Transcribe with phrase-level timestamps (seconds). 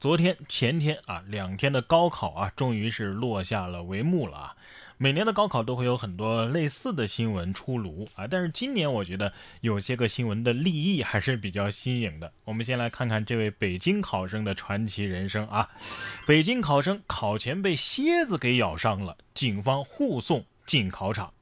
[0.00, 4.56] 昨天、前天啊，两天的高考啊，终于是落下了帷幕了啊。
[4.96, 12.32] 每年的高考都会有很多类似的新闻出炉啊，但是今年我觉得有些个新闻的立意还是比较新颖的。
[12.44, 15.68] 我们先来看看这位北京考生的传奇人生啊。
[16.28, 21.32] 北京考生考前被蝎子给咬伤了，警方护送进考场。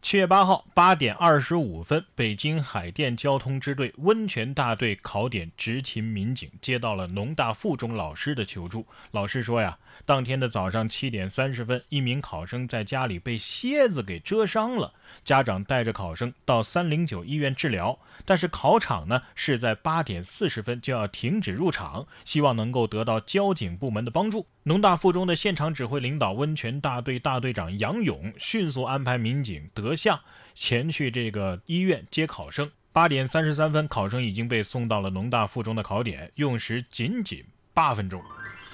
[0.00, 8.86] 七月八号八点二十五分，北京海淀交通支队温泉大队考点执勤民警接到了农大附中老师的求助。
[9.10, 14.94] 老师说呀，当天的早上七点三十分，一名考生在家里被蝎子给蛰伤了，
[15.24, 24.46] 家长带着考生到三零九医院治疗，但是考场呢是在八点四十分就要停止入场，希望能够得到交警部门的帮助。
[24.64, 30.22] 农大附中的现场指挥领导温泉大队大队长杨勇迅速安排民警得德相
[30.54, 32.70] 前去这个医院接考生。
[32.92, 37.42] 八点三十三分，考生已经被送到了农大附中的考点，用时仅仅
[37.72, 38.22] 八分钟。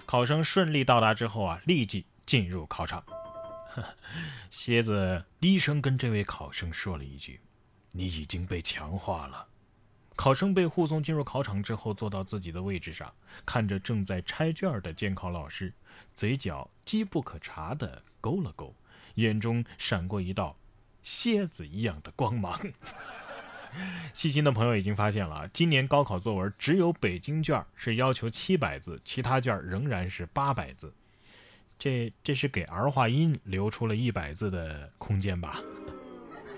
[0.06, 3.04] 考生顺利到达之后啊，立即进入考场。
[4.50, 7.40] 蝎子低声跟这位考生说了一句
[7.92, 9.46] ：“你已经被强化了。”
[10.16, 13.12] 考生被护送进入考场之后，坐到自己的位置上，
[13.46, 15.72] 看着正在拆卷的监考老师，
[16.12, 18.74] 嘴角机不可察地勾了勾，
[19.14, 20.56] 眼中闪过一道
[21.04, 22.60] 蝎子一样的光芒。
[24.12, 30.92] 细心的朋友已经发现了，今年高考作文只有北京卷是要求七百字，其他卷仍然是八百字。
[31.76, 35.60] 这这是给儿化音留出了一百字的空间吧？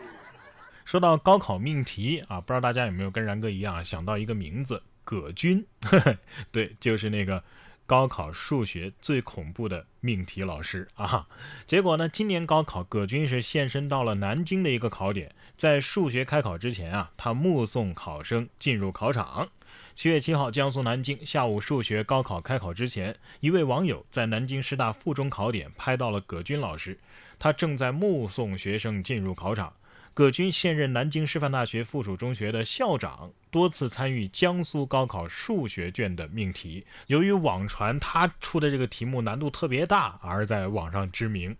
[0.84, 5.66] 说到高考命题啊，不知道大家有没有跟然哥一样想到一个名字葛军？
[6.52, 7.42] 对，就是那个
[7.86, 11.26] 高考数学最恐怖的命题老师啊。
[11.66, 19.48] 结果呢，今年高考葛军是现身到了南京的一个考点，在数学开考之前啊，他目送考生进入考场。
[19.94, 26.98] 七月七号，江苏南京下午数学高考开考之前，一位网友在南京师大附中考点拍到了葛军老师，
[27.38, 29.72] 他正在目送学生进入考场。
[30.16, 36.86] 葛军现任南京师范大学附属中学的校长，多次参与江苏高考数学卷的命题。
[37.08, 41.54] 由于网传他出的这个题目难度特别大，而在网上知名。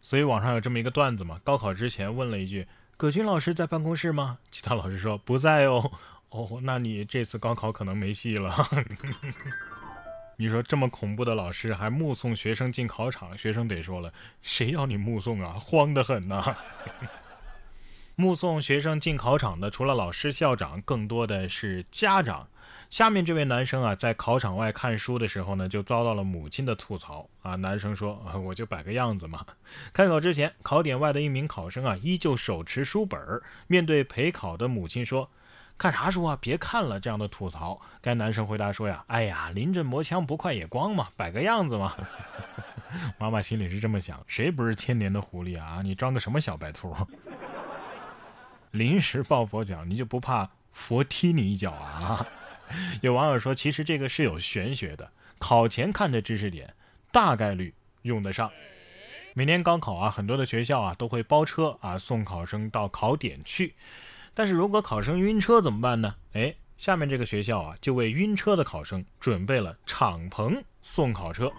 [0.00, 5.92] 所以网上有这么一个段子嘛：高考之前问了一句：“葛军老师在办公室吗？”其他老师说不在哦。
[6.30, 8.66] 哦，那你这次高考可能没戏了。
[10.38, 15.52] 你说这么恐怖的老师还目送学生进考场，学生得说了：“谁要你目送啊？
[15.60, 16.56] 慌得很呐！”
[18.16, 22.46] 目送学生进考场的，除了老师、校长，更多的是家长。
[22.88, 27.56] 下面这位男生啊，在考场外看书的时候呢，就遭到了母亲的吐槽啊。
[27.56, 29.44] 男生说：“啊，我就摆个样子嘛。”
[29.92, 33.20] 开考之前，考点外的一名考生啊，依旧手持书本，
[33.66, 35.28] 面对陪考的母亲说
[35.76, 36.38] ：“看啥书啊？
[36.40, 41.96] 别看了。”这样的吐槽，该男生回答说：“呀，哎呀，临阵磨枪不快也光嘛，摆个样子嘛。”
[43.18, 45.80] 妈妈心里是这么想：谁不是千年的狐狸啊？
[45.82, 46.94] 你装个什么小白兔？
[48.74, 52.26] 临时抱佛脚，你就不怕佛踢你一脚啊？
[53.02, 55.08] 有网友说，其实这个是有玄学的。
[55.38, 56.74] 考前看的知识点，
[57.12, 58.50] 大概率用得上。
[59.32, 63.74] 每年高考啊，很多的学校啊都会包车啊送考生到考点去。
[64.34, 66.16] 但是如果考生晕车怎么办呢？
[66.32, 71.52] 哎，下面这个学校啊就为晕车的考生准备了敞篷送考车。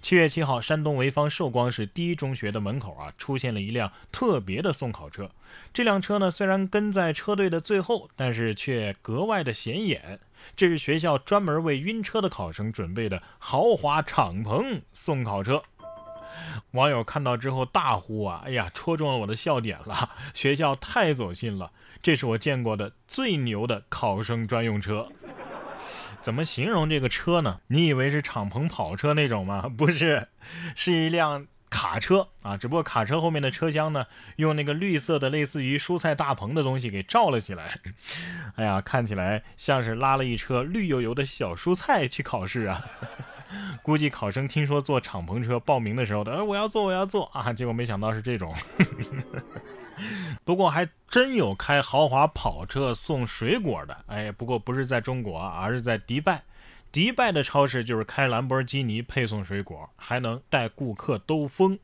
[0.00, 5.30] 七月七号，山东潍坊寿光市第一中学的门口啊，出现了一辆特别的送考车。
[5.74, 10.20] 这辆车呢，虽然跟在车队的最后，但是却格外的显眼。
[10.54, 15.62] 这是学校专门为晕车的考生准备的豪华敞篷送考车。
[16.70, 20.10] 网友看到之后大呼啊：“哎呀，戳中了我的笑点了！
[20.32, 25.08] 学校太走心了，这是我见过的最牛的考生专用车。”
[26.20, 27.60] 怎么形容这个车呢？
[27.68, 29.68] 你以为是敞篷跑车那种吗？
[29.76, 30.28] 不是，
[30.74, 32.56] 是一辆卡车啊！
[32.56, 34.06] 只不过卡车后面的车厢呢，
[34.36, 37.78] 用那个绿色的类似于蔬菜大棚的东西给罩了起来。
[38.56, 42.84] 哎呀，看起来像是拉了一车绿油油的小蔬菜去考试啊！
[43.82, 47.52] 估计考生听说坐敞篷车报名的时候的，呃，我要坐，我要坐啊！
[47.52, 48.54] 结果没想到是这种。
[50.48, 56.42] 不过还真有开豪华跑车送水果的，哎，不过不是在中国，而是在迪拜。
[56.90, 61.78] 迪拜的超市就是开兰博基尼配送水果，还能带顾客兜风。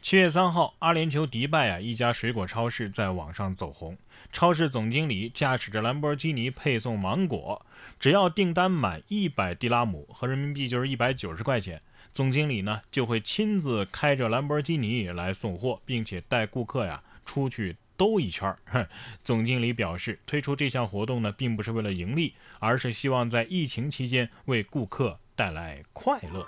[0.00, 3.98] 七月三号，阿联酋迪拜啊，一家水果超市在网上走红。
[4.32, 7.66] 超市总经理驾驶着兰博基尼配送芒果，
[8.00, 11.82] 只要订单满一百迪拉姆，合人民币就是一百九十块钱。
[12.14, 17.02] 总经理呢就会亲自开着兰博基尼来送货，并且带顾客呀。
[17.24, 18.88] 出去兜一圈儿，
[19.22, 26.46] 总经理表示，推出这项活动呢，并不是为了盈利，而是希望在疫情期间为顾客带来快乐。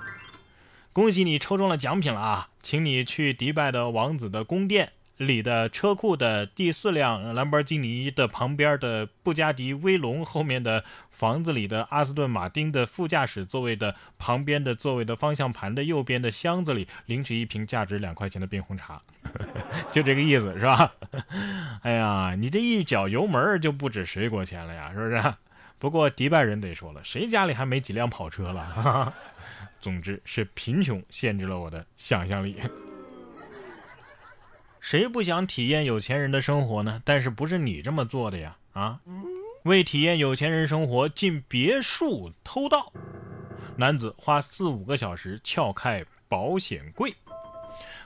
[0.93, 2.49] 恭喜你抽中了奖品了啊！
[2.63, 19.01] 请你去迪拜的王子的宫殿里的车库的第四辆兰博基尼的旁边的布加迪威龙后面的房子里的阿斯顿马丁的副驾驶座位的旁边的座位的方向盘的右边的箱子里领取一瓶价值两块钱的冰红茶，
[19.91, 20.93] 就这个意思是吧？
[21.81, 25.35] 哎呀，你这一脚油门就不止水果钱了呀，是不是？
[25.79, 29.15] 不过迪拜人得说了，谁家里还没几辆跑车了？
[29.81, 32.57] 总之是贫穷限制了我的想象力。
[34.87, 37.03] 谁不想体验有钱人的生活呢？
[37.05, 38.57] 但是不是你这么做的呀？
[38.73, 39.01] 啊，
[39.65, 42.93] 为体验有钱人生活，进别墅偷盗，
[43.79, 47.13] 男子花四五个小时撬开保险柜。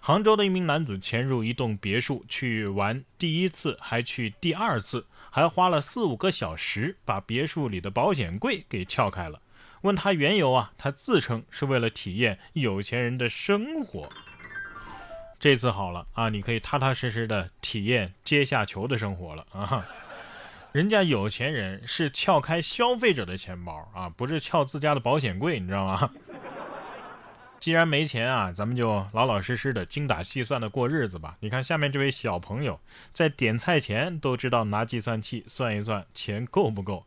[0.01, 9.43] 杭州的一名男子潜入一栋别墅去玩，第一次还去第二次，还花了四五个小时把别墅里的保险柜给撬开了。
[9.83, 14.11] 问他缘由啊，他自称是为了体验有钱人的生活。
[15.41, 19.87] 这次好了啊，你可以踏踏实实的体验阶下囚的生活了啊！
[20.73, 26.11] 人家有钱人是撬开消费者的钱包啊，不是撬自家的保险柜，你知道吗？
[27.59, 31.37] 既然没钱啊，咱们就老老实实的精打细算的过日子吧。
[31.41, 32.79] 你看下面这位小朋友，
[33.15, 37.07] 在点菜前都知道拿计算器算一算钱够不够。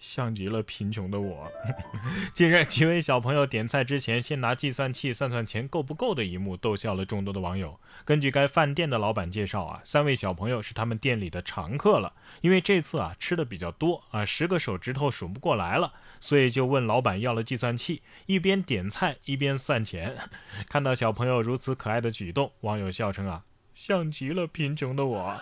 [0.00, 1.52] 像极了贫穷的我。
[2.32, 7.78] 近日，几位小朋友点菜之前先拿计算器算算钱够不够的一幕，逗笑了众多的网友。
[8.06, 20.16] 根据该饭店的老板介绍啊，三位小朋友是他们店里的常客了，因为这次啊吃的比较多啊，十个手指头数不过来了，所以就问老板要了计算器，一边点菜一边算钱。
[20.66, 23.44] 看到小朋友如此可爱的举动，网友笑称啊，
[23.74, 25.40] 像极了贫穷的我。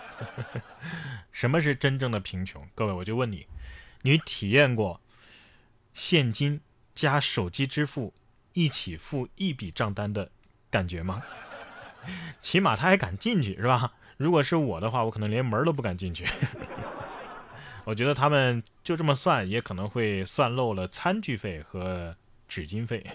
[1.31, 2.67] 什么是真正的贫穷？
[2.75, 3.47] 各位，我就问你。
[4.01, 5.01] 你体验过
[5.93, 6.61] 现金
[6.95, 8.13] 加手机支付
[8.53, 10.31] 一起付一笔账单的
[10.69, 11.21] 感觉吗？
[12.41, 13.93] 起码他还敢进去是吧？
[14.17, 16.25] 如果是我的话，我可能连门都不敢进去。
[17.85, 22.15] 我觉得他们就这么算，也可能会算漏了餐具费和
[22.47, 23.05] 纸巾费。